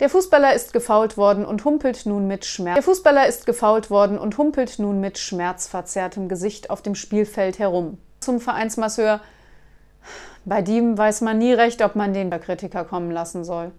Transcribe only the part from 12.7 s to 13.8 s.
kommen lassen soll.